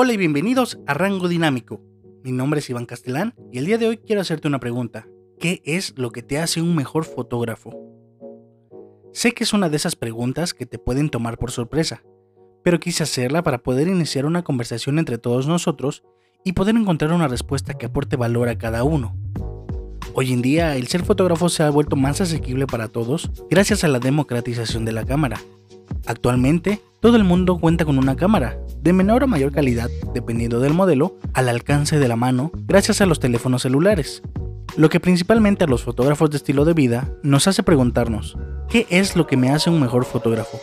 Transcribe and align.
Hola 0.00 0.12
y 0.12 0.16
bienvenidos 0.16 0.78
a 0.86 0.94
Rango 0.94 1.26
Dinámico. 1.26 1.80
Mi 2.22 2.30
nombre 2.30 2.60
es 2.60 2.70
Iván 2.70 2.86
Castellán 2.86 3.34
y 3.50 3.58
el 3.58 3.66
día 3.66 3.78
de 3.78 3.88
hoy 3.88 3.96
quiero 3.96 4.20
hacerte 4.20 4.46
una 4.46 4.60
pregunta. 4.60 5.08
¿Qué 5.40 5.60
es 5.64 5.92
lo 5.96 6.12
que 6.12 6.22
te 6.22 6.38
hace 6.38 6.62
un 6.62 6.76
mejor 6.76 7.04
fotógrafo? 7.04 7.72
Sé 9.12 9.32
que 9.32 9.42
es 9.42 9.52
una 9.52 9.68
de 9.68 9.76
esas 9.76 9.96
preguntas 9.96 10.54
que 10.54 10.66
te 10.66 10.78
pueden 10.78 11.10
tomar 11.10 11.36
por 11.36 11.50
sorpresa, 11.50 12.04
pero 12.62 12.78
quise 12.78 13.02
hacerla 13.02 13.42
para 13.42 13.58
poder 13.58 13.88
iniciar 13.88 14.24
una 14.24 14.44
conversación 14.44 15.00
entre 15.00 15.18
todos 15.18 15.48
nosotros 15.48 16.04
y 16.44 16.52
poder 16.52 16.76
encontrar 16.76 17.12
una 17.12 17.26
respuesta 17.26 17.74
que 17.74 17.86
aporte 17.86 18.14
valor 18.14 18.48
a 18.48 18.56
cada 18.56 18.84
uno. 18.84 19.16
Hoy 20.14 20.32
en 20.32 20.42
día 20.42 20.76
el 20.76 20.86
ser 20.86 21.02
fotógrafo 21.02 21.48
se 21.48 21.64
ha 21.64 21.70
vuelto 21.70 21.96
más 21.96 22.20
asequible 22.20 22.68
para 22.68 22.86
todos 22.86 23.32
gracias 23.50 23.82
a 23.82 23.88
la 23.88 23.98
democratización 23.98 24.84
de 24.84 24.92
la 24.92 25.04
cámara. 25.04 25.40
Actualmente, 26.06 26.82
todo 27.00 27.16
el 27.16 27.24
mundo 27.24 27.58
cuenta 27.58 27.84
con 27.84 27.98
una 27.98 28.16
cámara, 28.16 28.58
de 28.82 28.92
menor 28.92 29.22
o 29.22 29.28
mayor 29.28 29.52
calidad, 29.52 29.88
dependiendo 30.14 30.58
del 30.58 30.74
modelo, 30.74 31.16
al 31.32 31.48
alcance 31.48 31.98
de 31.98 32.08
la 32.08 32.16
mano 32.16 32.50
gracias 32.66 33.00
a 33.00 33.06
los 33.06 33.20
teléfonos 33.20 33.62
celulares. 33.62 34.22
Lo 34.76 34.88
que 34.88 34.98
principalmente 34.98 35.64
a 35.64 35.68
los 35.68 35.84
fotógrafos 35.84 36.30
de 36.30 36.38
estilo 36.38 36.64
de 36.64 36.74
vida 36.74 37.12
nos 37.22 37.46
hace 37.46 37.62
preguntarnos, 37.62 38.36
¿qué 38.68 38.86
es 38.90 39.14
lo 39.14 39.26
que 39.26 39.36
me 39.36 39.50
hace 39.50 39.70
un 39.70 39.80
mejor 39.80 40.04
fotógrafo? 40.04 40.58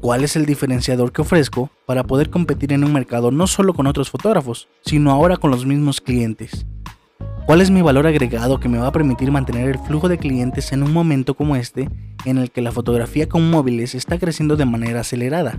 ¿Cuál 0.00 0.24
es 0.24 0.36
el 0.36 0.46
diferenciador 0.46 1.12
que 1.12 1.22
ofrezco 1.22 1.70
para 1.86 2.04
poder 2.04 2.30
competir 2.30 2.72
en 2.72 2.84
un 2.84 2.92
mercado 2.92 3.30
no 3.30 3.46
solo 3.46 3.74
con 3.74 3.86
otros 3.86 4.10
fotógrafos, 4.10 4.68
sino 4.84 5.10
ahora 5.10 5.36
con 5.36 5.50
los 5.50 5.66
mismos 5.66 6.00
clientes? 6.00 6.64
¿Cuál 7.44 7.60
es 7.60 7.72
mi 7.72 7.82
valor 7.82 8.06
agregado 8.06 8.60
que 8.60 8.68
me 8.68 8.78
va 8.78 8.86
a 8.86 8.92
permitir 8.92 9.32
mantener 9.32 9.68
el 9.68 9.78
flujo 9.78 10.08
de 10.08 10.16
clientes 10.16 10.72
en 10.72 10.84
un 10.84 10.92
momento 10.92 11.34
como 11.34 11.56
este 11.56 11.90
en 12.24 12.38
el 12.38 12.52
que 12.52 12.62
la 12.62 12.70
fotografía 12.70 13.28
con 13.28 13.50
móviles 13.50 13.96
está 13.96 14.16
creciendo 14.16 14.56
de 14.56 14.64
manera 14.64 15.00
acelerada? 15.00 15.58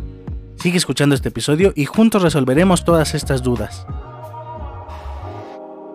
Sigue 0.55 0.77
escuchando 0.77 1.13
este 1.13 1.27
episodio 1.27 1.73
y 1.75 1.83
juntos 1.83 2.21
resolveremos 2.21 2.85
todas 2.85 3.13
estas 3.15 3.43
dudas. 3.43 3.85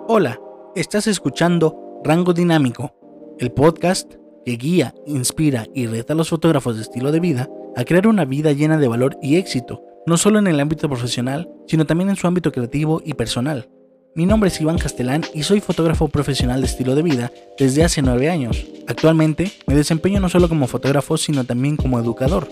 Hola, 0.08 0.38
estás 0.76 1.06
escuchando 1.06 2.00
Rango 2.04 2.34
Dinámico, 2.34 2.94
el 3.38 3.50
podcast 3.50 4.12
que 4.44 4.56
guía, 4.56 4.94
inspira 5.06 5.66
y 5.74 5.86
reta 5.86 6.12
a 6.12 6.16
los 6.16 6.28
fotógrafos 6.28 6.76
de 6.76 6.82
estilo 6.82 7.12
de 7.12 7.20
vida 7.20 7.48
a 7.76 7.84
crear 7.84 8.06
una 8.06 8.26
vida 8.26 8.52
llena 8.52 8.76
de 8.76 8.88
valor 8.88 9.16
y 9.22 9.36
éxito, 9.36 9.82
no 10.06 10.18
solo 10.18 10.38
en 10.38 10.48
el 10.48 10.60
ámbito 10.60 10.86
profesional, 10.86 11.50
sino 11.66 11.86
también 11.86 12.10
en 12.10 12.16
su 12.16 12.26
ámbito 12.26 12.52
creativo 12.52 13.00
y 13.02 13.14
personal. 13.14 13.70
Mi 14.18 14.26
nombre 14.26 14.48
es 14.48 14.60
Iván 14.60 14.78
Castelán 14.78 15.24
y 15.32 15.44
soy 15.44 15.60
fotógrafo 15.60 16.08
profesional 16.08 16.60
de 16.60 16.66
estilo 16.66 16.96
de 16.96 17.04
vida 17.04 17.30
desde 17.56 17.84
hace 17.84 18.02
9 18.02 18.28
años. 18.28 18.66
Actualmente 18.88 19.52
me 19.68 19.76
desempeño 19.76 20.18
no 20.18 20.28
solo 20.28 20.48
como 20.48 20.66
fotógrafo, 20.66 21.16
sino 21.16 21.44
también 21.44 21.76
como 21.76 22.00
educador 22.00 22.48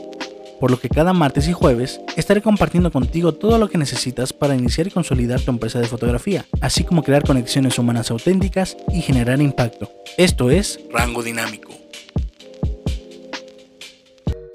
por 0.61 0.71
lo 0.71 0.79
que 0.79 0.89
cada 0.89 1.13
martes 1.13 1.49
y 1.49 1.53
jueves 1.53 2.01
estaré 2.17 2.41
compartiendo 2.41 2.93
contigo 2.93 3.35
todo 3.35 3.59
lo 3.59 3.69
que 3.69 3.79
necesitas 3.79 4.33
para 4.33 4.55
iniciar 4.55 4.87
y 4.87 4.91
consolidar 4.91 5.41
tu 5.41 5.51
empresa 5.51 5.81
de 5.81 5.89
fotografía, 5.89 6.47
así 6.61 6.85
como 6.85 7.03
crear 7.03 7.25
conexiones 7.25 7.81
humanas 7.81 8.13
auténticas 8.13 8.77
y 8.95 9.03
generar 9.03 9.43
impacto. 9.43 9.91
Esto 10.17 10.51
es 10.53 10.79
Rango 10.93 11.25
Dinámico. 11.25 11.86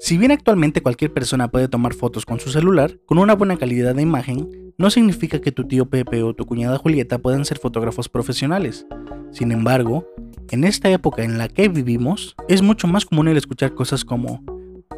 Si 0.02 0.18
bien 0.18 0.32
actualmente 0.32 0.82
cualquier 0.82 1.12
persona 1.12 1.46
puede 1.46 1.68
tomar 1.68 1.94
fotos 1.94 2.26
con 2.26 2.40
su 2.40 2.50
celular 2.50 2.98
con 3.06 3.18
una 3.18 3.36
buena 3.36 3.56
calidad 3.56 3.94
de 3.94 4.02
imagen, 4.02 4.74
no 4.76 4.90
significa 4.90 5.40
que 5.40 5.52
tu 5.52 5.68
tío 5.68 5.88
Pepe 5.88 6.24
o 6.24 6.34
tu 6.34 6.44
cuñada 6.44 6.76
Julieta 6.76 7.20
puedan 7.20 7.44
ser 7.44 7.58
fotógrafos 7.58 8.08
profesionales. 8.08 8.84
Sin 9.30 9.52
embargo, 9.52 10.04
en 10.50 10.64
esta 10.64 10.90
época 10.90 11.22
en 11.22 11.38
la 11.38 11.46
que 11.46 11.68
vivimos, 11.68 12.34
es 12.48 12.62
mucho 12.62 12.88
más 12.88 13.04
común 13.04 13.28
el 13.28 13.36
escuchar 13.36 13.76
cosas 13.76 14.04
como 14.04 14.42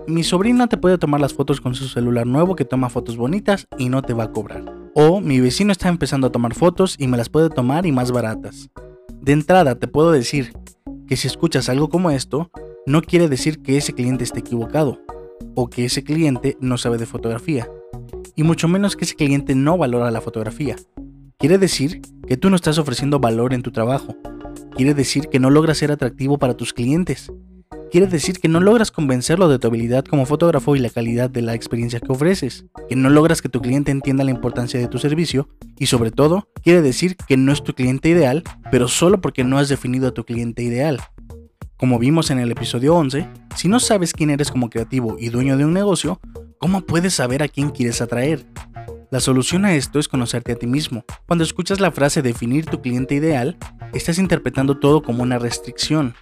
mi 0.06 0.24
sobrina 0.24 0.68
te 0.68 0.78
puede 0.78 0.96
tomar 0.96 1.20
las 1.20 1.34
fotos 1.34 1.60
con 1.60 1.74
su 1.74 1.86
celular 1.86 2.26
nuevo 2.26 2.56
que 2.56 2.64
toma 2.64 2.88
fotos 2.88 3.18
bonitas 3.18 3.68
y 3.76 3.90
no 3.90 4.00
te 4.00 4.14
va 4.14 4.24
a 4.24 4.32
cobrar. 4.32 4.64
O 4.94 5.20
mi 5.20 5.38
vecino 5.38 5.70
está 5.70 5.90
empezando 5.90 6.28
a 6.28 6.32
tomar 6.32 6.54
fotos 6.54 6.96
y 6.98 7.08
me 7.08 7.18
las 7.18 7.28
puede 7.28 7.50
tomar 7.50 7.84
y 7.84 7.92
más 7.92 8.10
baratas. 8.10 8.70
De 9.20 9.32
entrada 9.32 9.78
te 9.78 9.86
puedo 9.86 10.12
decir 10.12 10.54
que 11.06 11.18
si 11.18 11.26
escuchas 11.26 11.68
algo 11.68 11.90
como 11.90 12.10
esto, 12.10 12.50
no 12.86 13.02
quiere 13.02 13.28
decir 13.28 13.62
que 13.62 13.76
ese 13.76 13.92
cliente 13.92 14.24
esté 14.24 14.40
equivocado 14.40 15.00
o 15.54 15.68
que 15.70 15.84
ese 15.84 16.04
cliente 16.04 16.56
no 16.60 16.76
sabe 16.78 16.98
de 16.98 17.06
fotografía. 17.06 17.68
Y 18.36 18.42
mucho 18.42 18.68
menos 18.68 18.96
que 18.96 19.04
ese 19.04 19.14
cliente 19.14 19.54
no 19.54 19.78
valora 19.78 20.10
la 20.10 20.20
fotografía. 20.20 20.76
Quiere 21.38 21.58
decir 21.58 22.02
que 22.26 22.36
tú 22.36 22.50
no 22.50 22.56
estás 22.56 22.78
ofreciendo 22.78 23.20
valor 23.20 23.54
en 23.54 23.62
tu 23.62 23.70
trabajo. 23.70 24.16
Quiere 24.76 24.94
decir 24.94 25.28
que 25.28 25.40
no 25.40 25.50
logras 25.50 25.78
ser 25.78 25.92
atractivo 25.92 26.38
para 26.38 26.56
tus 26.56 26.72
clientes 26.72 27.30
quiere 27.94 28.08
decir 28.08 28.40
que 28.40 28.48
no 28.48 28.58
logras 28.58 28.90
convencerlo 28.90 29.48
de 29.48 29.60
tu 29.60 29.68
habilidad 29.68 30.04
como 30.04 30.26
fotógrafo 30.26 30.74
y 30.74 30.80
la 30.80 30.90
calidad 30.90 31.30
de 31.30 31.42
la 31.42 31.54
experiencia 31.54 32.00
que 32.00 32.10
ofreces, 32.10 32.64
que 32.88 32.96
no 32.96 33.08
logras 33.08 33.40
que 33.40 33.48
tu 33.48 33.60
cliente 33.60 33.92
entienda 33.92 34.24
la 34.24 34.32
importancia 34.32 34.80
de 34.80 34.88
tu 34.88 34.98
servicio 34.98 35.48
y 35.78 35.86
sobre 35.86 36.10
todo 36.10 36.48
quiere 36.64 36.82
decir 36.82 37.16
que 37.16 37.36
no 37.36 37.52
es 37.52 37.62
tu 37.62 37.72
cliente 37.72 38.08
ideal, 38.08 38.42
pero 38.72 38.88
solo 38.88 39.20
porque 39.20 39.44
no 39.44 39.58
has 39.58 39.68
definido 39.68 40.08
a 40.08 40.10
tu 40.10 40.24
cliente 40.24 40.64
ideal. 40.64 40.98
Como 41.76 41.98
vimos 41.98 42.30
en 42.30 42.38
el 42.38 42.52
episodio 42.52 42.94
11, 42.94 43.28
si 43.56 43.68
no 43.68 43.80
sabes 43.80 44.12
quién 44.12 44.30
eres 44.30 44.52
como 44.52 44.70
creativo 44.70 45.16
y 45.18 45.30
dueño 45.30 45.56
de 45.56 45.64
un 45.64 45.72
negocio, 45.72 46.20
¿cómo 46.58 46.82
puedes 46.82 47.14
saber 47.14 47.42
a 47.42 47.48
quién 47.48 47.70
quieres 47.70 48.00
atraer? 48.00 48.46
La 49.10 49.18
solución 49.18 49.64
a 49.64 49.74
esto 49.74 49.98
es 49.98 50.06
conocerte 50.06 50.52
a 50.52 50.56
ti 50.56 50.68
mismo. 50.68 51.04
Cuando 51.26 51.42
escuchas 51.42 51.80
la 51.80 51.90
frase 51.90 52.22
definir 52.22 52.66
tu 52.66 52.80
cliente 52.80 53.16
ideal, 53.16 53.56
estás 53.92 54.18
interpretando 54.18 54.78
todo 54.78 55.02
como 55.02 55.24
una 55.24 55.38
restricción, 55.38 56.14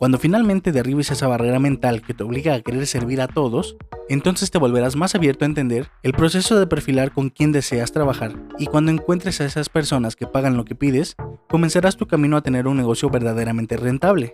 cuando 0.00 0.18
finalmente 0.18 0.72
derribes 0.72 1.10
esa 1.10 1.26
barrera 1.26 1.58
mental 1.58 2.02
que 2.02 2.14
te 2.14 2.24
obliga 2.24 2.54
a 2.54 2.60
querer 2.62 2.86
servir 2.86 3.20
a 3.20 3.28
todos, 3.28 3.76
entonces 4.08 4.50
te 4.50 4.58
volverás 4.58 4.96
más 4.96 5.14
abierto 5.14 5.44
a 5.44 5.48
entender 5.48 5.90
el 6.02 6.12
proceso 6.12 6.58
de 6.58 6.66
perfilar 6.66 7.12
con 7.12 7.28
quién 7.28 7.52
deseas 7.52 7.92
trabajar 7.92 8.32
y 8.58 8.66
cuando 8.66 8.90
encuentres 8.90 9.40
a 9.40 9.44
esas 9.44 9.68
personas 9.68 10.16
que 10.16 10.26
pagan 10.26 10.56
lo 10.56 10.64
que 10.64 10.74
pides, 10.74 11.16
comenzarás 11.48 11.96
tu 11.96 12.06
camino 12.06 12.38
a 12.38 12.42
tener 12.42 12.66
un 12.66 12.78
negocio 12.78 13.10
verdaderamente 13.10 13.76
rentable. 13.76 14.32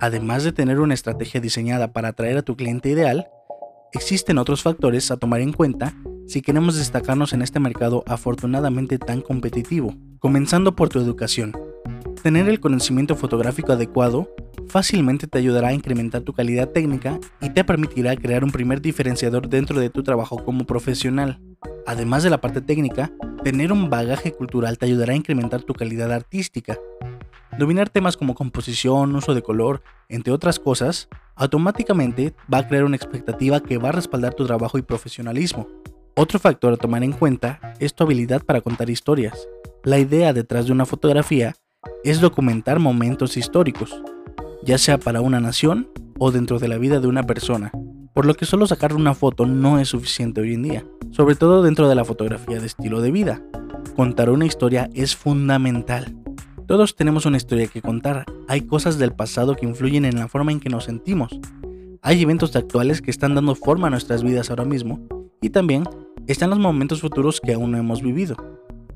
Además 0.00 0.44
de 0.44 0.52
tener 0.52 0.78
una 0.78 0.94
estrategia 0.94 1.40
diseñada 1.40 1.92
para 1.92 2.08
atraer 2.08 2.38
a 2.38 2.42
tu 2.42 2.56
cliente 2.56 2.88
ideal, 2.88 3.28
existen 3.92 4.38
otros 4.38 4.62
factores 4.62 5.10
a 5.10 5.16
tomar 5.16 5.40
en 5.40 5.52
cuenta 5.52 5.94
si 6.26 6.40
queremos 6.40 6.76
destacarnos 6.76 7.32
en 7.32 7.42
este 7.42 7.58
mercado 7.58 8.04
afortunadamente 8.06 8.98
tan 8.98 9.22
competitivo, 9.22 9.94
comenzando 10.20 10.76
por 10.76 10.88
tu 10.88 11.00
educación. 11.00 11.52
Tener 12.22 12.48
el 12.48 12.60
conocimiento 12.60 13.16
fotográfico 13.16 13.72
adecuado 13.72 14.28
fácilmente 14.68 15.26
te 15.26 15.38
ayudará 15.38 15.68
a 15.68 15.72
incrementar 15.72 16.22
tu 16.22 16.32
calidad 16.32 16.68
técnica 16.68 17.18
y 17.40 17.50
te 17.50 17.64
permitirá 17.64 18.14
crear 18.16 18.44
un 18.44 18.52
primer 18.52 18.80
diferenciador 18.80 19.48
dentro 19.48 19.80
de 19.80 19.90
tu 19.90 20.02
trabajo 20.02 20.44
como 20.44 20.64
profesional. 20.66 21.40
Además 21.86 22.22
de 22.22 22.30
la 22.30 22.40
parte 22.40 22.60
técnica, 22.60 23.10
tener 23.42 23.72
un 23.72 23.88
bagaje 23.88 24.32
cultural 24.32 24.78
te 24.78 24.86
ayudará 24.86 25.14
a 25.14 25.16
incrementar 25.16 25.62
tu 25.62 25.72
calidad 25.72 26.12
artística. 26.12 26.76
Dominar 27.58 27.90
temas 27.90 28.16
como 28.16 28.36
composición, 28.36 29.16
uso 29.16 29.34
de 29.34 29.42
color, 29.42 29.82
entre 30.08 30.32
otras 30.32 30.60
cosas, 30.60 31.08
automáticamente 31.34 32.32
va 32.52 32.58
a 32.58 32.68
crear 32.68 32.84
una 32.84 32.94
expectativa 32.94 33.60
que 33.60 33.78
va 33.78 33.88
a 33.88 33.92
respaldar 33.92 34.34
tu 34.34 34.46
trabajo 34.46 34.78
y 34.78 34.82
profesionalismo. 34.82 35.66
Otro 36.14 36.38
factor 36.38 36.72
a 36.72 36.76
tomar 36.76 37.02
en 37.02 37.10
cuenta 37.10 37.74
es 37.80 37.94
tu 37.94 38.04
habilidad 38.04 38.44
para 38.44 38.60
contar 38.60 38.90
historias. 38.90 39.48
La 39.82 39.98
idea 39.98 40.32
detrás 40.32 40.66
de 40.66 40.72
una 40.72 40.86
fotografía 40.86 41.56
es 42.04 42.20
documentar 42.20 42.78
momentos 42.78 43.36
históricos, 43.36 44.02
ya 44.62 44.78
sea 44.78 44.98
para 44.98 45.20
una 45.20 45.40
nación 45.40 45.90
o 46.20 46.30
dentro 46.30 46.60
de 46.60 46.68
la 46.68 46.78
vida 46.78 47.00
de 47.00 47.08
una 47.08 47.24
persona, 47.24 47.72
por 48.14 48.24
lo 48.24 48.34
que 48.34 48.46
solo 48.46 48.68
sacar 48.68 48.94
una 48.94 49.14
foto 49.14 49.46
no 49.46 49.80
es 49.80 49.88
suficiente 49.88 50.40
hoy 50.40 50.54
en 50.54 50.62
día, 50.62 50.84
sobre 51.10 51.34
todo 51.34 51.64
dentro 51.64 51.88
de 51.88 51.96
la 51.96 52.04
fotografía 52.04 52.60
de 52.60 52.66
estilo 52.66 53.00
de 53.00 53.10
vida. 53.10 53.42
Contar 53.96 54.30
una 54.30 54.46
historia 54.46 54.88
es 54.94 55.16
fundamental. 55.16 56.14
Todos 56.68 56.94
tenemos 56.94 57.24
una 57.24 57.38
historia 57.38 57.66
que 57.66 57.80
contar, 57.80 58.26
hay 58.46 58.60
cosas 58.60 58.98
del 58.98 59.14
pasado 59.14 59.56
que 59.56 59.64
influyen 59.64 60.04
en 60.04 60.16
la 60.16 60.28
forma 60.28 60.52
en 60.52 60.60
que 60.60 60.68
nos 60.68 60.84
sentimos, 60.84 61.40
hay 62.02 62.20
eventos 62.20 62.54
actuales 62.56 63.00
que 63.00 63.10
están 63.10 63.34
dando 63.34 63.54
forma 63.54 63.86
a 63.86 63.90
nuestras 63.90 64.22
vidas 64.22 64.50
ahora 64.50 64.66
mismo, 64.66 65.00
y 65.40 65.48
también 65.48 65.84
están 66.26 66.50
los 66.50 66.58
momentos 66.58 67.00
futuros 67.00 67.40
que 67.40 67.54
aún 67.54 67.70
no 67.70 67.78
hemos 67.78 68.02
vivido. 68.02 68.36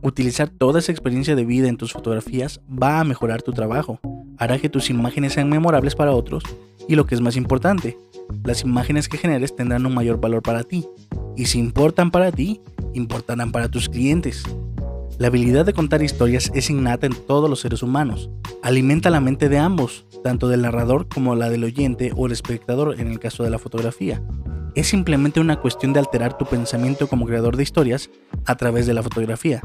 Utilizar 0.02 0.50
toda 0.50 0.80
esa 0.80 0.92
experiencia 0.92 1.34
de 1.34 1.46
vida 1.46 1.66
en 1.66 1.78
tus 1.78 1.94
fotografías 1.94 2.60
va 2.70 3.00
a 3.00 3.04
mejorar 3.04 3.40
tu 3.40 3.54
trabajo, 3.54 3.98
hará 4.36 4.58
que 4.58 4.68
tus 4.68 4.90
imágenes 4.90 5.32
sean 5.32 5.48
memorables 5.48 5.94
para 5.94 6.12
otros 6.12 6.44
y 6.88 6.94
lo 6.94 7.06
que 7.06 7.14
es 7.14 7.22
más 7.22 7.36
importante, 7.36 7.96
las 8.44 8.64
imágenes 8.64 9.08
que 9.08 9.16
generes 9.16 9.56
tendrán 9.56 9.86
un 9.86 9.94
mayor 9.94 10.20
valor 10.20 10.42
para 10.42 10.62
ti. 10.62 10.86
Y 11.38 11.46
si 11.46 11.58
importan 11.58 12.10
para 12.10 12.32
ti, 12.32 12.60
importarán 12.92 13.50
para 13.50 13.70
tus 13.70 13.88
clientes. 13.88 14.44
La 15.18 15.28
habilidad 15.28 15.66
de 15.66 15.72
contar 15.72 16.02
historias 16.02 16.50
es 16.54 16.70
innata 16.70 17.06
en 17.06 17.14
todos 17.14 17.48
los 17.48 17.60
seres 17.60 17.82
humanos. 17.82 18.30
Alimenta 18.62 19.10
la 19.10 19.20
mente 19.20 19.48
de 19.48 19.58
ambos, 19.58 20.06
tanto 20.24 20.48
del 20.48 20.62
narrador 20.62 21.06
como 21.08 21.34
la 21.34 21.50
del 21.50 21.64
oyente 21.64 22.12
o 22.16 22.26
el 22.26 22.32
espectador 22.32 22.98
en 22.98 23.08
el 23.08 23.18
caso 23.18 23.44
de 23.44 23.50
la 23.50 23.58
fotografía. 23.58 24.22
Es 24.74 24.88
simplemente 24.88 25.38
una 25.38 25.60
cuestión 25.60 25.92
de 25.92 26.00
alterar 26.00 26.38
tu 26.38 26.46
pensamiento 26.46 27.08
como 27.08 27.26
creador 27.26 27.56
de 27.56 27.62
historias 27.62 28.10
a 28.46 28.56
través 28.56 28.86
de 28.86 28.94
la 28.94 29.02
fotografía. 29.02 29.62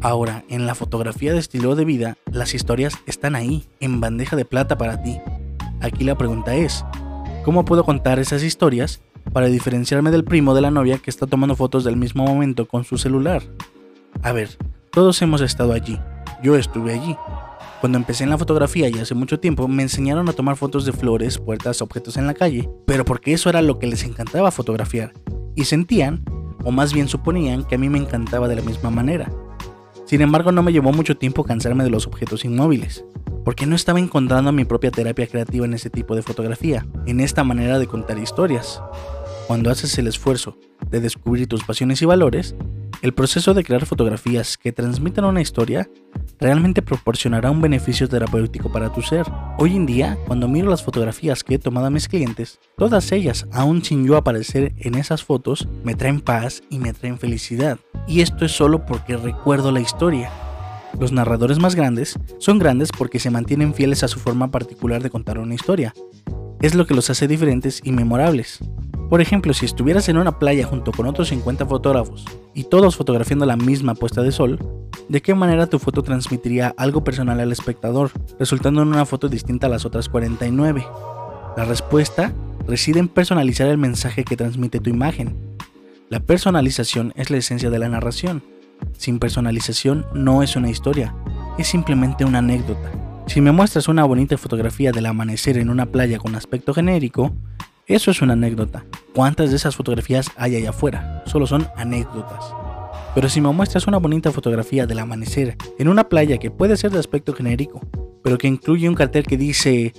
Ahora, 0.00 0.44
en 0.48 0.66
la 0.66 0.74
fotografía 0.74 1.32
de 1.32 1.38
estilo 1.38 1.74
de 1.74 1.84
vida, 1.84 2.16
las 2.30 2.54
historias 2.54 2.98
están 3.06 3.34
ahí, 3.34 3.64
en 3.80 4.00
bandeja 4.00 4.36
de 4.36 4.44
plata 4.44 4.78
para 4.78 5.02
ti. 5.02 5.18
Aquí 5.80 6.04
la 6.04 6.16
pregunta 6.16 6.54
es, 6.54 6.84
¿cómo 7.44 7.64
puedo 7.64 7.84
contar 7.84 8.18
esas 8.20 8.42
historias 8.42 9.00
para 9.32 9.46
diferenciarme 9.46 10.10
del 10.10 10.24
primo 10.24 10.54
de 10.54 10.60
la 10.60 10.70
novia 10.70 10.98
que 10.98 11.10
está 11.10 11.26
tomando 11.26 11.56
fotos 11.56 11.82
del 11.84 11.96
mismo 11.96 12.24
momento 12.24 12.68
con 12.68 12.84
su 12.84 12.96
celular? 12.96 13.42
A 14.22 14.32
ver, 14.32 14.56
todos 14.94 15.20
hemos 15.22 15.40
estado 15.40 15.72
allí. 15.72 15.98
Yo 16.42 16.56
estuve 16.56 16.94
allí. 16.94 17.16
Cuando 17.80 17.98
empecé 17.98 18.24
en 18.24 18.30
la 18.30 18.38
fotografía 18.38 18.88
y 18.88 18.98
hace 18.98 19.14
mucho 19.14 19.40
tiempo 19.40 19.66
me 19.66 19.82
enseñaron 19.82 20.28
a 20.28 20.32
tomar 20.32 20.56
fotos 20.56 20.86
de 20.86 20.92
flores, 20.92 21.38
puertas, 21.38 21.82
objetos 21.82 22.16
en 22.16 22.26
la 22.26 22.34
calle, 22.34 22.70
pero 22.86 23.04
porque 23.04 23.32
eso 23.32 23.50
era 23.50 23.60
lo 23.60 23.78
que 23.78 23.88
les 23.88 24.04
encantaba 24.04 24.52
fotografiar. 24.52 25.12
Y 25.56 25.64
sentían, 25.64 26.24
o 26.62 26.70
más 26.70 26.94
bien 26.94 27.08
suponían, 27.08 27.64
que 27.64 27.74
a 27.74 27.78
mí 27.78 27.88
me 27.88 27.98
encantaba 27.98 28.46
de 28.46 28.56
la 28.56 28.62
misma 28.62 28.90
manera. 28.90 29.30
Sin 30.06 30.20
embargo, 30.20 30.52
no 30.52 30.62
me 30.62 30.72
llevó 30.72 30.92
mucho 30.92 31.16
tiempo 31.16 31.44
cansarme 31.44 31.82
de 31.82 31.90
los 31.90 32.06
objetos 32.06 32.44
inmóviles, 32.44 33.04
porque 33.44 33.66
no 33.66 33.74
estaba 33.74 33.98
encontrando 33.98 34.52
mi 34.52 34.64
propia 34.64 34.92
terapia 34.92 35.26
creativa 35.26 35.66
en 35.66 35.74
ese 35.74 35.90
tipo 35.90 36.14
de 36.14 36.22
fotografía, 36.22 36.86
en 37.06 37.20
esta 37.20 37.42
manera 37.42 37.78
de 37.80 37.88
contar 37.88 38.18
historias. 38.18 38.80
Cuando 39.48 39.70
haces 39.70 39.98
el 39.98 40.06
esfuerzo 40.06 40.56
de 40.88 41.00
descubrir 41.00 41.48
tus 41.48 41.64
pasiones 41.64 42.00
y 42.00 42.06
valores, 42.06 42.54
el 43.04 43.12
proceso 43.12 43.52
de 43.52 43.64
crear 43.64 43.84
fotografías 43.84 44.56
que 44.56 44.72
transmitan 44.72 45.26
una 45.26 45.42
historia 45.42 45.90
realmente 46.40 46.80
proporcionará 46.80 47.50
un 47.50 47.60
beneficio 47.60 48.08
terapéutico 48.08 48.72
para 48.72 48.90
tu 48.94 49.02
ser. 49.02 49.26
Hoy 49.58 49.76
en 49.76 49.84
día, 49.84 50.16
cuando 50.26 50.48
miro 50.48 50.70
las 50.70 50.82
fotografías 50.82 51.44
que 51.44 51.56
he 51.56 51.58
tomado 51.58 51.88
a 51.88 51.90
mis 51.90 52.08
clientes, 52.08 52.60
todas 52.78 53.12
ellas, 53.12 53.46
aún 53.52 53.84
sin 53.84 54.06
yo 54.06 54.16
aparecer 54.16 54.72
en 54.78 54.94
esas 54.94 55.22
fotos, 55.22 55.68
me 55.84 55.94
traen 55.94 56.22
paz 56.22 56.62
y 56.70 56.78
me 56.78 56.94
traen 56.94 57.18
felicidad. 57.18 57.78
Y 58.08 58.22
esto 58.22 58.46
es 58.46 58.52
solo 58.52 58.86
porque 58.86 59.18
recuerdo 59.18 59.70
la 59.70 59.80
historia. 59.80 60.30
Los 60.98 61.12
narradores 61.12 61.58
más 61.58 61.74
grandes 61.74 62.18
son 62.38 62.58
grandes 62.58 62.88
porque 62.90 63.18
se 63.18 63.28
mantienen 63.28 63.74
fieles 63.74 64.02
a 64.02 64.08
su 64.08 64.18
forma 64.18 64.50
particular 64.50 65.02
de 65.02 65.10
contar 65.10 65.38
una 65.38 65.54
historia. 65.54 65.92
Es 66.62 66.74
lo 66.74 66.86
que 66.86 66.94
los 66.94 67.10
hace 67.10 67.28
diferentes 67.28 67.82
y 67.84 67.92
memorables. 67.92 68.60
Por 69.08 69.20
ejemplo, 69.20 69.52
si 69.52 69.66
estuvieras 69.66 70.08
en 70.08 70.16
una 70.16 70.38
playa 70.38 70.66
junto 70.66 70.90
con 70.90 71.06
otros 71.06 71.28
50 71.28 71.66
fotógrafos 71.66 72.24
y 72.54 72.64
todos 72.64 72.96
fotografiando 72.96 73.46
la 73.46 73.56
misma 73.56 73.94
puesta 73.94 74.22
de 74.22 74.32
sol, 74.32 74.58
¿de 75.08 75.20
qué 75.20 75.34
manera 75.34 75.66
tu 75.66 75.78
foto 75.78 76.02
transmitiría 76.02 76.74
algo 76.76 77.04
personal 77.04 77.38
al 77.38 77.52
espectador, 77.52 78.10
resultando 78.38 78.82
en 78.82 78.88
una 78.88 79.04
foto 79.04 79.28
distinta 79.28 79.66
a 79.66 79.70
las 79.70 79.84
otras 79.84 80.08
49? 80.08 80.86
La 81.56 81.64
respuesta 81.64 82.32
reside 82.66 82.98
en 82.98 83.08
personalizar 83.08 83.68
el 83.68 83.78
mensaje 83.78 84.24
que 84.24 84.36
transmite 84.36 84.80
tu 84.80 84.90
imagen. 84.90 85.36
La 86.08 86.20
personalización 86.20 87.12
es 87.14 87.30
la 87.30 87.36
esencia 87.36 87.70
de 87.70 87.78
la 87.78 87.88
narración. 87.88 88.42
Sin 88.96 89.18
personalización 89.18 90.06
no 90.14 90.42
es 90.42 90.56
una 90.56 90.70
historia, 90.70 91.14
es 91.58 91.68
simplemente 91.68 92.24
una 92.24 92.38
anécdota. 92.38 92.90
Si 93.26 93.40
me 93.40 93.52
muestras 93.52 93.88
una 93.88 94.04
bonita 94.04 94.36
fotografía 94.36 94.92
del 94.92 95.06
amanecer 95.06 95.58
en 95.58 95.70
una 95.70 95.86
playa 95.86 96.18
con 96.18 96.34
aspecto 96.34 96.74
genérico, 96.74 97.32
eso 97.86 98.10
es 98.10 98.22
una 98.22 98.32
anécdota. 98.32 98.86
¿Cuántas 99.14 99.50
de 99.50 99.56
esas 99.56 99.76
fotografías 99.76 100.30
hay 100.36 100.56
allá 100.56 100.70
afuera? 100.70 101.22
Solo 101.26 101.46
son 101.46 101.68
anécdotas. 101.76 102.54
Pero 103.14 103.28
si 103.28 103.42
me 103.42 103.52
muestras 103.52 103.86
una 103.86 103.98
bonita 103.98 104.32
fotografía 104.32 104.86
del 104.86 104.98
amanecer 104.98 105.56
en 105.78 105.88
una 105.88 106.08
playa 106.08 106.38
que 106.38 106.50
puede 106.50 106.78
ser 106.78 106.92
de 106.92 106.98
aspecto 106.98 107.34
genérico, 107.34 107.82
pero 108.22 108.38
que 108.38 108.48
incluye 108.48 108.88
un 108.88 108.94
cartel 108.94 109.26
que 109.26 109.36
dice, 109.36 109.92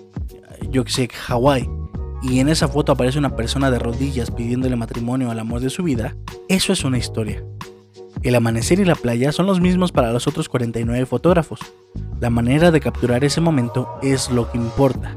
yo 0.72 0.84
que 0.84 0.92
sé, 0.92 1.08
Hawái, 1.08 1.70
y 2.24 2.40
en 2.40 2.50
esa 2.50 2.68
foto 2.68 2.92
aparece 2.92 3.20
una 3.20 3.36
persona 3.36 3.70
de 3.70 3.78
rodillas 3.78 4.32
pidiéndole 4.32 4.76
matrimonio 4.76 5.30
al 5.30 5.40
amor 5.40 5.62
de 5.62 5.70
su 5.70 5.84
vida, 5.84 6.16
eso 6.50 6.74
es 6.74 6.84
una 6.84 6.98
historia. 6.98 7.44
El 8.24 8.34
amanecer 8.34 8.80
y 8.80 8.86
la 8.86 8.96
playa 8.96 9.32
son 9.32 9.46
los 9.46 9.62
mismos 9.62 9.92
para 9.92 10.12
los 10.12 10.26
otros 10.28 10.50
49 10.50 11.06
fotógrafos. 11.06 11.60
La 12.20 12.32
manera 12.32 12.72
de 12.72 12.80
capturar 12.80 13.24
ese 13.24 13.42
momento 13.42 13.88
es 14.02 14.32
lo 14.32 14.52
que 14.52 14.58
importa. 14.58 15.16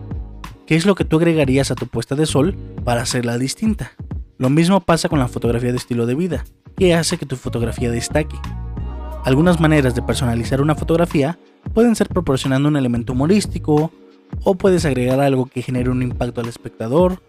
¿Qué 0.69 0.77
es 0.77 0.85
lo 0.85 0.95
que 0.95 1.07
tú 1.07 1.17
agregarías 1.17 1.71
a 1.71 1.75
tu 1.75 1.87
puesta 1.87 2.15
de 2.15 2.27
sol 2.27 2.55
para 2.85 3.01
hacerla 3.01 3.39
distinta? 3.39 3.93
Lo 4.37 4.51
mismo 4.51 4.81
pasa 4.81 5.09
con 5.09 5.19
la 5.19 5.27
fotografía 5.27 5.71
de 5.71 5.79
estilo 5.79 6.05
de 6.05 6.15
vida, 6.15 6.45
que 6.77 6.95
hace 6.95 7.17
que 7.17 7.25
tu 7.25 7.37
fotografía 7.37 7.91
destaque. 7.91 8.37
Algunas 9.25 9.61
maneras 9.61 9.95
de 9.95 10.03
personalizar 10.03 10.61
una 10.61 10.75
fotografía 10.75 11.39
pueden 11.73 11.97
ser 11.97 12.11
proporcionando 12.11 12.69
un 12.69 12.77
elemento 12.77 13.15
humorístico, 13.15 13.91
o 14.45 14.55
puedes 14.57 14.85
agregar 14.85 15.21
algo 15.21 15.47
que 15.47 15.63
genere 15.63 15.89
un 15.89 16.03
impacto 16.03 16.43
al 16.43 16.49
espectador, 16.49 17.23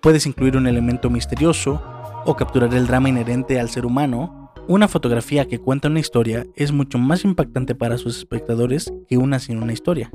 puedes 0.00 0.24
incluir 0.24 0.56
un 0.56 0.68
elemento 0.68 1.10
misterioso, 1.10 1.82
o 2.24 2.36
capturar 2.36 2.72
el 2.74 2.86
drama 2.86 3.08
inherente 3.08 3.58
al 3.58 3.70
ser 3.70 3.86
humano. 3.86 4.52
Una 4.68 4.86
fotografía 4.86 5.48
que 5.48 5.58
cuenta 5.58 5.88
una 5.88 5.98
historia 5.98 6.46
es 6.54 6.70
mucho 6.70 6.98
más 6.98 7.24
impactante 7.24 7.74
para 7.74 7.98
sus 7.98 8.16
espectadores 8.16 8.92
que 9.08 9.18
una 9.18 9.40
sin 9.40 9.60
una 9.60 9.72
historia. 9.72 10.12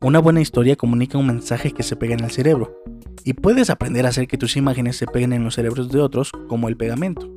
Una 0.00 0.20
buena 0.20 0.40
historia 0.40 0.76
comunica 0.76 1.18
un 1.18 1.26
mensaje 1.26 1.72
que 1.72 1.82
se 1.82 1.96
pega 1.96 2.14
en 2.14 2.22
el 2.22 2.30
cerebro, 2.30 2.84
y 3.24 3.32
puedes 3.32 3.68
aprender 3.68 4.06
a 4.06 4.10
hacer 4.10 4.28
que 4.28 4.38
tus 4.38 4.56
imágenes 4.56 4.96
se 4.96 5.08
peguen 5.08 5.32
en 5.32 5.42
los 5.42 5.56
cerebros 5.56 5.90
de 5.90 6.00
otros 6.00 6.30
como 6.46 6.68
el 6.68 6.76
pegamento. 6.76 7.28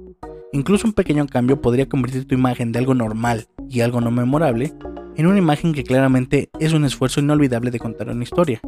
Incluso 0.54 0.86
un 0.86 0.94
pequeño 0.94 1.26
cambio 1.26 1.60
podría 1.60 1.90
convertir 1.90 2.28
tu 2.28 2.36
imagen 2.36 2.72
de 2.72 2.78
algo 2.78 2.94
normal 2.94 3.48
y 3.68 3.82
algo 3.82 4.00
no 4.00 4.12
memorable 4.12 4.74
en 5.16 5.26
una 5.26 5.40
imagen 5.40 5.74
que 5.74 5.84
claramente 5.84 6.52
es 6.60 6.74
un 6.74 6.86
esfuerzo 6.86 7.20
inolvidable 7.20 7.72
de 7.72 7.80
contar 7.80 8.10
una 8.10 8.24
historia. 8.24 8.62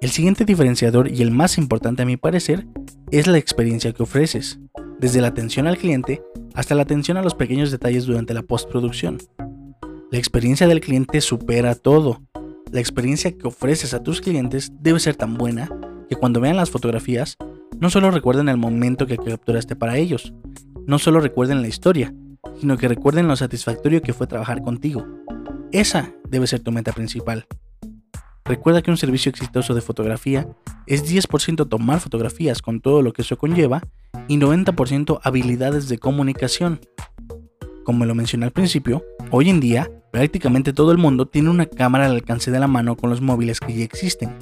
El 0.00 0.10
siguiente 0.10 0.44
diferenciador 0.44 1.10
y 1.10 1.20
el 1.20 1.32
más 1.32 1.58
importante 1.58 2.02
a 2.02 2.06
mi 2.06 2.16
parecer 2.16 2.68
es 3.10 3.26
la 3.26 3.38
experiencia 3.38 3.92
que 3.92 4.04
ofreces, 4.04 4.60
desde 5.00 5.20
la 5.20 5.28
atención 5.28 5.66
al 5.66 5.78
cliente 5.78 6.22
hasta 6.54 6.76
la 6.76 6.82
atención 6.82 7.16
a 7.16 7.22
los 7.22 7.34
pequeños 7.34 7.72
detalles 7.72 8.06
durante 8.06 8.34
la 8.34 8.42
postproducción. 8.42 9.18
La 10.12 10.18
experiencia 10.18 10.68
del 10.68 10.80
cliente 10.80 11.20
supera 11.20 11.74
todo 11.74 12.22
la 12.72 12.80
experiencia 12.80 13.36
que 13.36 13.46
ofreces 13.46 13.94
a 13.94 14.02
tus 14.02 14.20
clientes 14.20 14.72
debe 14.80 15.00
ser 15.00 15.16
tan 15.16 15.34
buena 15.34 15.70
que 16.08 16.16
cuando 16.16 16.40
vean 16.40 16.56
las 16.56 16.70
fotografías, 16.70 17.36
no 17.78 17.90
solo 17.90 18.10
recuerden 18.10 18.48
el 18.48 18.56
momento 18.56 19.06
que 19.06 19.16
capturaste 19.16 19.76
para 19.76 19.96
ellos, 19.96 20.32
no 20.86 20.98
solo 20.98 21.20
recuerden 21.20 21.62
la 21.62 21.68
historia, 21.68 22.14
sino 22.60 22.76
que 22.76 22.88
recuerden 22.88 23.28
lo 23.28 23.36
satisfactorio 23.36 24.02
que 24.02 24.12
fue 24.12 24.26
trabajar 24.26 24.62
contigo. 24.62 25.06
Esa 25.72 26.12
debe 26.28 26.46
ser 26.46 26.60
tu 26.60 26.72
meta 26.72 26.92
principal. 26.92 27.46
Recuerda 28.44 28.80
que 28.80 28.92
un 28.92 28.96
servicio 28.96 29.30
exitoso 29.30 29.74
de 29.74 29.80
fotografía 29.80 30.46
es 30.86 31.04
10% 31.04 31.68
tomar 31.68 32.00
fotografías 32.00 32.62
con 32.62 32.80
todo 32.80 33.02
lo 33.02 33.12
que 33.12 33.22
eso 33.22 33.36
conlleva 33.36 33.82
y 34.28 34.38
90% 34.38 35.20
habilidades 35.22 35.88
de 35.88 35.98
comunicación. 35.98 36.80
Como 37.84 38.04
lo 38.04 38.14
mencioné 38.14 38.46
al 38.46 38.52
principio, 38.52 39.04
hoy 39.30 39.50
en 39.50 39.60
día 39.60 39.90
prácticamente 40.12 40.72
todo 40.72 40.92
el 40.92 40.98
mundo 40.98 41.26
tiene 41.26 41.50
una 41.50 41.66
cámara 41.66 42.06
al 42.06 42.12
alcance 42.12 42.50
de 42.50 42.58
la 42.58 42.66
mano 42.66 42.96
con 42.96 43.10
los 43.10 43.20
móviles 43.20 43.60
que 43.60 43.74
ya 43.74 43.84
existen. 43.84 44.34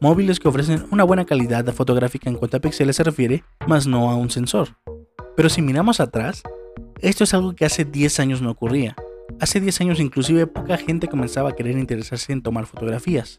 Móviles 0.00 0.38
que 0.40 0.48
ofrecen 0.48 0.86
una 0.90 1.04
buena 1.04 1.24
calidad 1.24 1.64
fotográfica 1.72 2.30
en 2.30 2.36
cuanto 2.36 2.56
a 2.56 2.60
píxeles 2.60 2.96
se 2.96 3.04
refiere, 3.04 3.44
más 3.66 3.86
no 3.86 4.10
a 4.10 4.16
un 4.16 4.30
sensor. 4.30 4.76
Pero 5.36 5.48
si 5.48 5.62
miramos 5.62 6.00
atrás, 6.00 6.42
esto 7.00 7.24
es 7.24 7.34
algo 7.34 7.54
que 7.54 7.64
hace 7.64 7.84
10 7.84 8.20
años 8.20 8.42
no 8.42 8.50
ocurría. 8.50 8.96
Hace 9.40 9.60
10 9.60 9.80
años 9.82 10.00
inclusive 10.00 10.46
poca 10.46 10.76
gente 10.76 11.08
comenzaba 11.08 11.50
a 11.50 11.56
querer 11.56 11.76
interesarse 11.76 12.32
en 12.32 12.42
tomar 12.42 12.66
fotografías, 12.66 13.38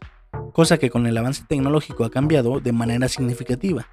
cosa 0.52 0.78
que 0.78 0.90
con 0.90 1.06
el 1.06 1.16
avance 1.16 1.44
tecnológico 1.48 2.04
ha 2.04 2.10
cambiado 2.10 2.60
de 2.60 2.72
manera 2.72 3.08
significativa 3.08 3.86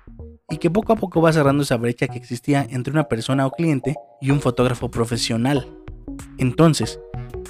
y 0.49 0.57
que 0.57 0.69
poco 0.69 0.93
a 0.93 0.95
poco 0.95 1.21
va 1.21 1.31
cerrando 1.31 1.63
esa 1.63 1.77
brecha 1.77 2.07
que 2.07 2.17
existía 2.17 2.65
entre 2.69 2.91
una 2.91 3.07
persona 3.07 3.45
o 3.45 3.51
cliente 3.51 3.95
y 4.19 4.31
un 4.31 4.41
fotógrafo 4.41 4.89
profesional. 4.89 5.67
Entonces, 6.37 6.99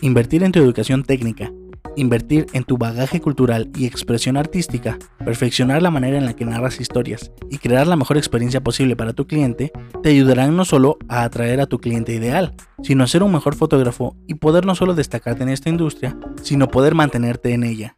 invertir 0.02 0.44
en 0.44 0.52
tu 0.52 0.60
educación 0.60 1.04
técnica, 1.04 1.52
invertir 1.96 2.48
en 2.54 2.64
tu 2.64 2.78
bagaje 2.78 3.20
cultural 3.20 3.70
y 3.76 3.86
expresión 3.86 4.38
artística, 4.38 4.98
perfeccionar 5.24 5.82
la 5.82 5.92
manera 5.92 6.18
en 6.18 6.26
la 6.26 6.36
que 6.36 6.46
narras 6.46 6.80
historias 6.80 7.32
y 7.50 7.58
crear 7.58 7.88
la 7.88 7.96
mejor 7.96 8.18
experiencia 8.18 8.62
posible 8.62 8.96
para 8.96 9.14
tu 9.14 9.28
cliente, 9.28 9.72
te 10.02 10.10
ayudarán 10.10 10.56
no 10.56 10.66
solo 10.66 10.98
a 11.08 11.24
atraer 11.24 11.62
a 11.62 11.68
tu 11.68 11.80
cliente 11.80 12.14
ideal, 12.14 12.56
sino 12.84 13.04
a 13.04 13.08
ser 13.08 13.24
un 13.24 13.32
mejor 13.32 13.56
fotógrafo 13.56 14.16
y 14.28 14.36
poder 14.36 14.66
no 14.66 14.76
solo 14.76 14.94
destacarte 14.94 15.44
en 15.44 15.50
esta 15.50 15.70
industria, 15.70 16.18
sino 16.42 16.68
poder 16.68 16.96
mantenerte 16.96 17.54
en 17.54 17.64
ella. 17.64 17.98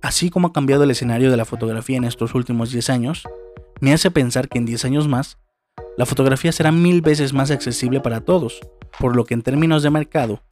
Así 0.00 0.30
como 0.30 0.48
ha 0.48 0.52
cambiado 0.52 0.84
el 0.84 0.92
escenario 0.92 1.30
de 1.30 1.36
la 1.36 1.44
fotografía 1.44 1.96
en 1.96 2.04
estos 2.04 2.34
últimos 2.34 2.70
10 2.70 2.90
años, 2.90 3.24
me 3.80 3.92
hace 3.92 4.10
pensar 4.10 4.48
que 4.48 4.58
en 4.58 4.64
10 4.64 4.84
años 4.84 5.08
más, 5.08 5.38
la 5.98 6.06
fotografía 6.06 6.52
será 6.52 6.70
mil 6.70 7.02
veces 7.02 7.32
más 7.32 7.50
accesible 7.50 8.00
para 8.00 8.20
todos, 8.20 8.60
por 9.00 9.16
lo 9.16 9.24
que 9.24 9.34
en 9.34 9.42
términos 9.42 9.82
de 9.82 9.90
mercado, 9.90 10.44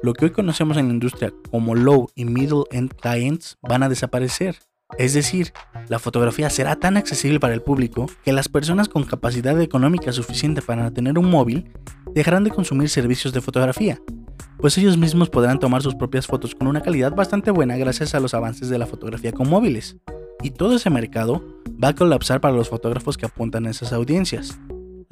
lo 0.00 0.12
que 0.12 0.26
hoy 0.26 0.30
conocemos 0.30 0.76
en 0.76 0.86
la 0.86 0.94
industria 0.94 1.34
como 1.50 1.74
low 1.74 2.08
y 2.14 2.24
middle 2.24 2.62
end 2.70 2.94
clients 2.94 3.58
van 3.62 3.82
a 3.82 3.88
desaparecer. 3.88 4.60
Es 4.98 5.12
decir, 5.12 5.52
la 5.88 5.98
fotografía 5.98 6.50
será 6.50 6.76
tan 6.76 6.96
accesible 6.96 7.40
para 7.40 7.52
el 7.52 7.62
público 7.62 8.06
que 8.24 8.32
las 8.32 8.48
personas 8.48 8.88
con 8.88 9.02
capacidad 9.02 9.60
económica 9.60 10.12
suficiente 10.12 10.62
para 10.62 10.92
tener 10.92 11.18
un 11.18 11.28
móvil 11.28 11.72
dejarán 12.14 12.44
de 12.44 12.50
consumir 12.50 12.88
servicios 12.88 13.32
de 13.32 13.40
fotografía, 13.40 14.00
pues 14.58 14.78
ellos 14.78 14.96
mismos 14.96 15.30
podrán 15.30 15.58
tomar 15.58 15.82
sus 15.82 15.96
propias 15.96 16.28
fotos 16.28 16.54
con 16.54 16.68
una 16.68 16.80
calidad 16.80 17.12
bastante 17.12 17.50
buena 17.50 17.76
gracias 17.76 18.14
a 18.14 18.20
los 18.20 18.34
avances 18.34 18.68
de 18.68 18.78
la 18.78 18.86
fotografía 18.86 19.32
con 19.32 19.50
móviles. 19.50 19.96
Y 20.44 20.50
todo 20.50 20.76
ese 20.76 20.90
mercado 20.90 21.44
va 21.82 21.88
a 21.88 21.94
colapsar 21.96 22.40
para 22.40 22.54
los 22.54 22.68
fotógrafos 22.68 23.16
que 23.16 23.26
apuntan 23.26 23.66
a 23.66 23.70
esas 23.70 23.92
audiencias. 23.92 24.58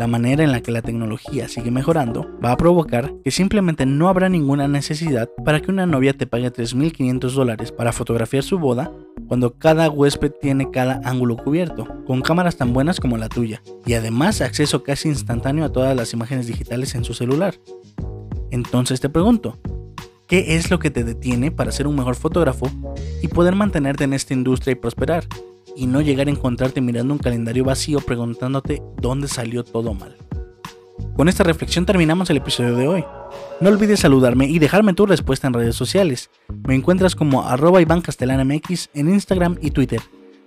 La 0.00 0.06
manera 0.06 0.42
en 0.42 0.50
la 0.50 0.62
que 0.62 0.72
la 0.72 0.80
tecnología 0.80 1.46
sigue 1.46 1.70
mejorando 1.70 2.26
va 2.42 2.52
a 2.52 2.56
provocar 2.56 3.12
que 3.22 3.30
simplemente 3.30 3.84
no 3.84 4.08
habrá 4.08 4.30
ninguna 4.30 4.66
necesidad 4.66 5.28
para 5.44 5.60
que 5.60 5.70
una 5.70 5.84
novia 5.84 6.14
te 6.14 6.26
pague 6.26 6.50
3.500 6.50 7.30
dólares 7.32 7.70
para 7.70 7.92
fotografiar 7.92 8.42
su 8.42 8.58
boda 8.58 8.90
cuando 9.28 9.58
cada 9.58 9.90
huésped 9.90 10.32
tiene 10.40 10.70
cada 10.70 11.02
ángulo 11.04 11.36
cubierto, 11.36 11.86
con 12.06 12.22
cámaras 12.22 12.56
tan 12.56 12.72
buenas 12.72 12.98
como 12.98 13.18
la 13.18 13.28
tuya, 13.28 13.60
y 13.84 13.92
además 13.92 14.40
acceso 14.40 14.82
casi 14.84 15.10
instantáneo 15.10 15.66
a 15.66 15.70
todas 15.70 15.94
las 15.94 16.14
imágenes 16.14 16.46
digitales 16.46 16.94
en 16.94 17.04
su 17.04 17.12
celular. 17.12 17.56
Entonces 18.50 19.02
te 19.02 19.10
pregunto, 19.10 19.58
¿qué 20.26 20.56
es 20.56 20.70
lo 20.70 20.78
que 20.78 20.90
te 20.90 21.04
detiene 21.04 21.50
para 21.50 21.72
ser 21.72 21.86
un 21.86 21.96
mejor 21.96 22.14
fotógrafo 22.14 22.70
y 23.20 23.28
poder 23.28 23.54
mantenerte 23.54 24.04
en 24.04 24.14
esta 24.14 24.32
industria 24.32 24.72
y 24.72 24.76
prosperar? 24.76 25.26
Y 25.76 25.86
no 25.86 26.00
llegar 26.00 26.26
a 26.26 26.30
encontrarte 26.30 26.80
mirando 26.80 27.14
un 27.14 27.18
calendario 27.18 27.64
vacío 27.64 28.00
preguntándote 28.00 28.82
dónde 29.00 29.28
salió 29.28 29.64
todo 29.64 29.94
mal. 29.94 30.16
Con 31.16 31.28
esta 31.28 31.44
reflexión 31.44 31.86
terminamos 31.86 32.30
el 32.30 32.38
episodio 32.38 32.74
de 32.76 32.88
hoy. 32.88 33.04
No 33.60 33.68
olvides 33.68 34.00
saludarme 34.00 34.46
y 34.46 34.58
dejarme 34.58 34.94
tu 34.94 35.06
respuesta 35.06 35.46
en 35.46 35.54
redes 35.54 35.76
sociales. 35.76 36.30
Me 36.66 36.74
encuentras 36.74 37.14
como 37.14 37.46
arroba 37.46 37.82
Iván 37.82 38.02
en 38.94 39.08
Instagram 39.10 39.58
y 39.60 39.70
Twitter. 39.70 40.00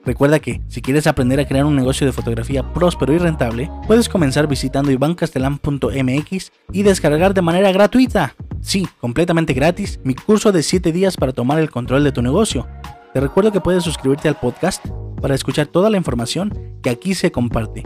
Recuerda 0.06 0.40
que, 0.40 0.62
si 0.68 0.82
quieres 0.82 1.08
aprender 1.08 1.40
a 1.40 1.48
crear 1.48 1.66
un 1.66 1.76
negocio 1.76 2.06
de 2.06 2.12
fotografía 2.12 2.74
próspero 2.74 3.14
y 3.14 3.20
rentable, 3.20 3.70
puedes 3.88 4.10
comenzar 4.10 4.48
visitando 4.48 4.92
ivancastelan.mx 4.92 6.52
y 6.74 6.84
descargar 6.84 7.34
de 7.34 7.42
manera 7.42 7.72
gratuita, 7.72 8.36
sí, 8.60 8.88
completamente 9.00 9.54
gratis, 9.54 10.00
mi 10.04 10.14
curso 10.14 10.52
de 10.52 10.62
7 10.62 10.92
días 10.92 11.16
para 11.16 11.32
tomar 11.32 11.60
el 11.60 11.72
control 11.72 12.04
de 12.04 12.12
tu 12.12 12.22
negocio. 12.22 12.68
Te 13.14 13.22
recuerdo 13.22 13.52
que 13.52 13.62
puedes 13.62 13.84
suscribirte 13.84 14.28
al 14.28 14.40
podcast 14.40 14.86
para 15.24 15.36
escuchar 15.36 15.68
toda 15.68 15.90
la 15.90 15.96
información 15.96 16.52
que 16.84 16.90
aquí 16.90 17.16
se 17.16 17.32
comparte. 17.32 17.82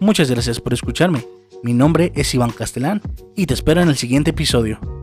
Muchas 0.00 0.30
gracias 0.30 0.58
por 0.58 0.72
escucharme. 0.72 1.22
Mi 1.62 1.74
nombre 1.74 2.12
es 2.14 2.32
Iván 2.32 2.48
Castelán 2.50 3.02
y 3.36 3.44
te 3.44 3.52
espero 3.52 3.82
en 3.82 3.90
el 3.90 3.96
siguiente 3.96 4.30
episodio. 4.30 4.97